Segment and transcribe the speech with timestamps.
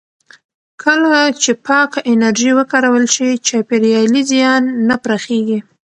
[0.83, 5.59] کله چې پاکه انرژي وکارول شي، چاپېریالي زیان نه پراخېږي.